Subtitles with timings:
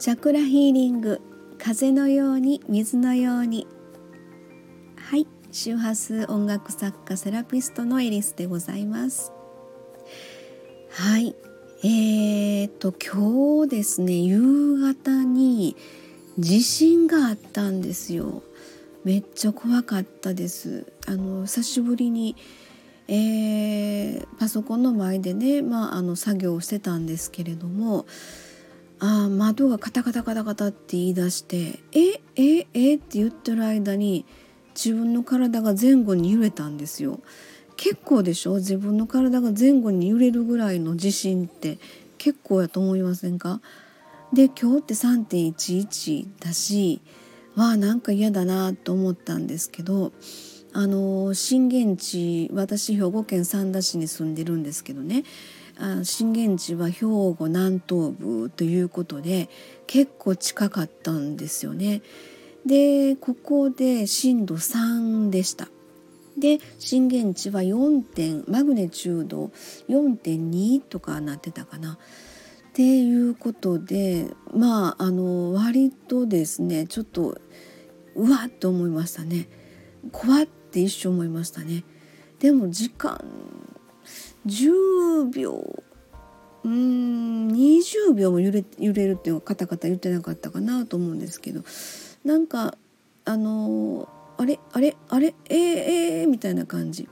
[0.00, 1.20] チャクラヒーリング
[1.58, 3.66] 風のように水のように。
[4.96, 9.30] はい周波数音楽作家セラピストのエリスでございます。
[10.88, 11.36] はい
[11.84, 15.76] えーと今日ですね夕方に
[16.38, 18.42] 地震があったんですよ。
[19.04, 20.90] めっちゃ怖かったです。
[21.06, 22.36] あの久しぶりに、
[23.06, 28.06] えー、パソコンの前でね、まあ、あの作業をしてたんですけれども
[29.00, 34.26] あ窓がカタカタカタカタって言い出して「えええって言ってる間に
[34.74, 37.20] 自分の体が前後に揺れたんですよ。
[37.76, 38.56] 結構でしょ？
[38.56, 41.78] 自分の体が前後に揺れるぐらいの地震って
[42.18, 43.62] 結構やと思いませんか？
[44.34, 47.00] で今日って3.11だし
[47.56, 50.12] わあなんか嫌だなと思ったんですけど
[50.72, 55.24] あの震源地私兵庫県三田市に住んでるんですけどね。
[55.80, 59.48] あ震源地は兵庫南東部ということで
[59.86, 62.02] 結構近かったんですよね。
[62.66, 65.68] でここで震度3でした。
[66.38, 69.50] で震源地は4点マグネチュード
[69.88, 71.98] 4.2とかなってたかな。
[72.70, 77.36] っていうことでまああの割とですねちょっと
[78.14, 79.48] うわっと思いましたね
[80.12, 81.84] 怖って一瞬思いましたね
[82.38, 83.24] でも時間
[84.46, 85.82] 10秒
[86.64, 91.62] うん20秒も揺れ揺れるっていうのはカタカタ言ってなかったかなと思うんですけど。
[92.24, 92.76] なんか
[93.24, 95.58] あのあれあれあれえー、
[96.22, 97.08] えー、みたいな感じ。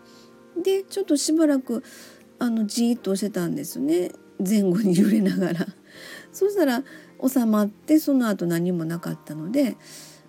[0.62, 1.82] でちょっとしばらく
[2.38, 4.10] あのじーっとしてたんですね。
[4.38, 5.66] 前後に揺れながら。
[6.32, 6.84] そしたら
[7.26, 9.76] 収まってその後何もなかったので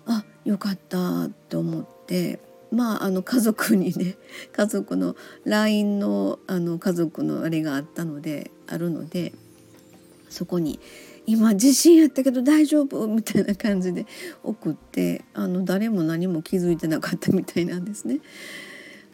[0.06, 2.40] あよかったって思って。
[2.70, 4.16] まああの家族にね
[4.52, 9.32] 家族の LINE のあの家族のあれがあったのであるので
[10.28, 10.78] そこに
[11.26, 14.06] 「今地震やったけど大丈夫?」みたいな感じで
[14.42, 18.20] 送ってあの誰も何も気づいてなかったみたいなんですね。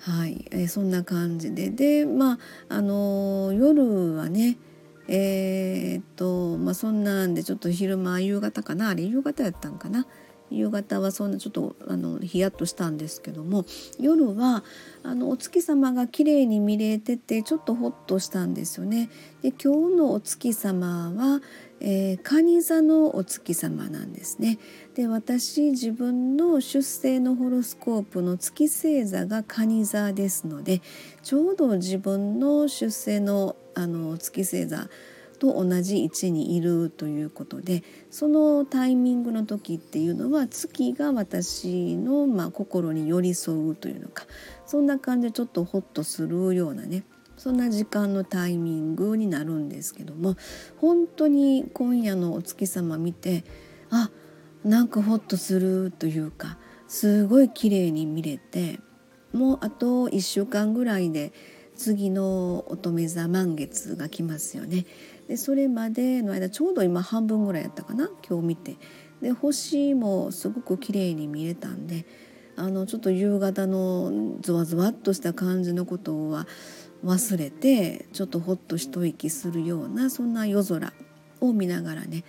[0.01, 2.39] はい、えー、そんな感じででまあ
[2.77, 4.57] あの夜はね
[5.09, 8.91] えー、っとまあそんなんでちょっと昼間夕方かな？
[8.91, 10.07] あれ夕方やったんかな？
[10.51, 13.65] 夕方はそんなちょっとあのヒヤッとしたんですけども
[13.99, 14.65] 夜は
[15.03, 19.11] あのお月様が綺麗に見れててちょっとホッとしたんですよね。
[19.43, 21.43] で今日のお月様は、
[21.81, 24.59] えー、蟹座のお月様なんですね。
[24.95, 30.81] で私自分の出生のホロスコープの月星座が蟹座ですので
[31.23, 34.89] ちょうど自分の出生のあの月星座
[35.39, 44.25] と同じ位置にいるということでそのタイミングの時っていうのは月が私の、まあ、心に寄り添うというのか
[44.67, 47.05] そんな感じでちょっとホッとするようなね
[47.37, 50.37] そんな時間のタイミングになるんですけども
[50.79, 53.45] 本当に今夜のお月様見て
[53.91, 54.11] あ
[54.65, 56.59] なんかホッとするというか
[56.89, 58.81] すごい綺麗に見れて
[59.33, 61.33] もうあと1週間ぐらいで
[61.77, 64.87] 次の乙女座満月が来ますよね。
[65.29, 68.11] でそれまでの間ちょうど今半分ぐらいやったかな？
[68.29, 68.77] 今日見て
[69.21, 72.07] で星もすごく綺麗に見えたんで
[72.57, 76.47] あのちょっと夕方のゾワゾワっとした感じのことは
[77.05, 80.93] 忘れてちょっとほっと一息するようなそんな夜空
[81.41, 82.25] を見ながらね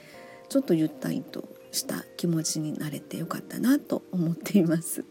[0.50, 5.06] ちょっとゆったりとした気持ちになれてよかったなと思っています。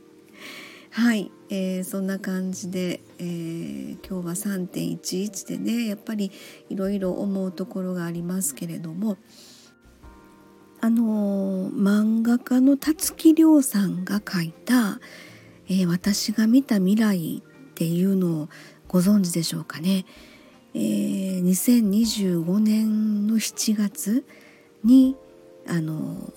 [0.96, 6.32] はい、えー、そんな感じで、えー、今日は3.11でねやっぱり
[6.70, 9.18] いろいろ思うところがありますけれども
[10.80, 14.98] あのー、漫画家の辰木亮さんが書いた、
[15.68, 18.48] えー、私が見た未来」っていうのを
[18.88, 20.06] ご存知でしょうかね。
[20.72, 24.24] えー、2025年の7月
[24.82, 25.14] に
[25.68, 26.32] あの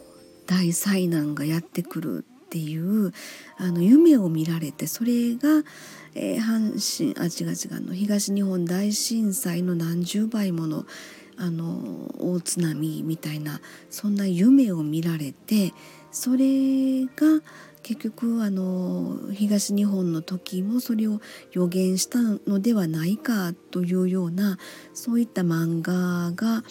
[0.46, 3.14] 大災難がやってくるっていう
[3.58, 5.64] あの夢を見られてそれが、
[6.16, 10.86] えー、阪神あ違う違うの東日本大震災の何十倍もの
[11.38, 13.62] あの大津波みたいな
[13.92, 15.74] そんな夢を見られて
[16.12, 17.44] それが
[17.84, 24.58] 結局あの東日本の時もそれを予言したのではないかというような
[24.94, 26.64] そういった漫画が、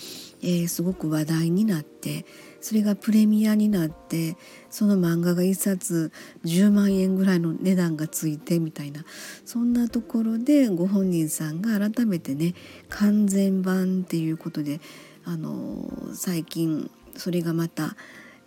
[0.42, 2.26] えー、すごく話題になって
[2.60, 4.36] それがプレミアになって
[4.70, 6.12] その漫画が1冊
[6.44, 9.04] 10万円ぐらいの値段がついてみたいな
[9.44, 12.54] そんなところでご本人さんが改めてね
[12.88, 14.80] 完全版っていうことで
[15.24, 17.96] あの最近それがまた、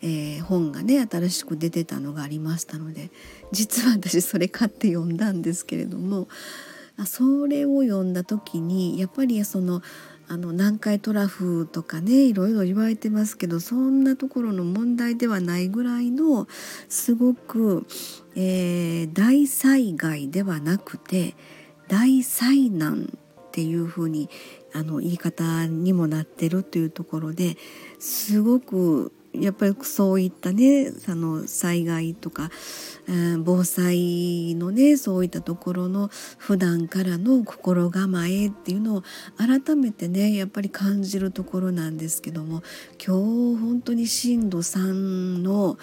[0.01, 3.11] えー、本がね新しく出てたのがありましたので
[3.51, 6.27] 実は私それ買って読んだんですけれども
[7.05, 9.81] それを読んだ時にやっぱりその
[10.31, 16.47] あの南海トラフとかねいろいろ言われてますけどそんなところの問題ではないぐらいの
[16.87, 17.85] すごく、
[18.37, 21.35] えー、大災害ではなくて
[21.89, 24.29] 大災難っていうふうに
[24.73, 27.57] あの言い方にもなってるというところで
[27.99, 32.49] すごくやっぱりそういったねあの災害とか、
[33.07, 39.03] えー、防災のねそういったところの普段からの心構えっていうのを
[39.37, 42.61] 改めてねやっぱり感じるところなんですけども
[43.03, 45.77] 今日本当に震度3の、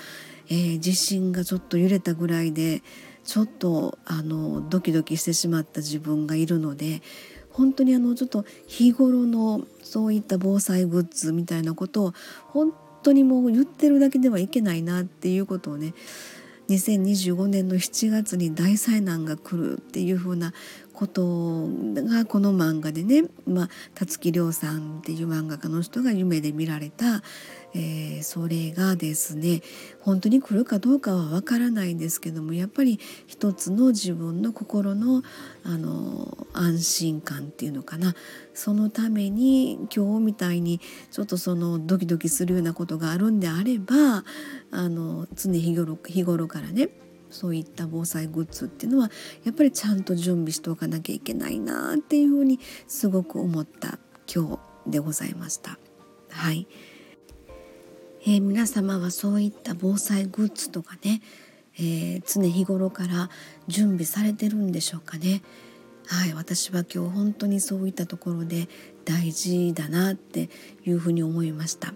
[0.51, 2.83] えー、地震がちょっと揺れたぐらいで
[3.25, 7.03] ちょっとあのドキドキしてしまった自分がいるので
[7.51, 12.15] 本当にあのちょっと日頃のそういった防災グッズみたいなことを
[12.47, 12.73] 本
[13.09, 15.95] 当にもう言ってるだけではいけないなっていうことをね
[16.69, 20.53] 2025年の7月に大災難が来るっていうふうな
[20.93, 27.23] ことがこの漫画でね、まあ、辰木亮さんっていう漫画家の人が夢で見られた、
[27.75, 29.63] えー、それがですね
[30.01, 35.23] 本当に来るかどうかはわからないんですけどもやっぱり一つの自分の心の
[35.65, 38.15] あの安心感っていうのかな
[38.55, 40.81] そのために今日みたいに
[41.11, 44.25] ちょっとそのドキドキするようなことがあるんであれば
[44.71, 46.89] あの常日頃日頃からね
[47.31, 49.11] そういった防災グッズっていうのは
[49.45, 53.99] やっぱりちゃんと準備しておかなきゃいけないなっていうふうにすごく思った
[54.33, 55.79] 今日でございました。
[56.31, 56.67] はい、
[58.29, 61.23] えー、皆様はそういった防災グッズとかね、
[61.79, 63.31] えー、常日頃から
[63.69, 65.41] 準備されてるんでしょうかね。
[66.07, 68.69] はい、私は今日本当にそういったところで
[69.07, 70.51] 大事だなって
[70.85, 71.95] いうふうに思いました。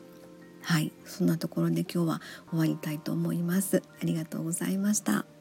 [0.63, 3.83] はい、そんなところで今日は終わりたいと思います。
[4.01, 5.32] ありがとうございました。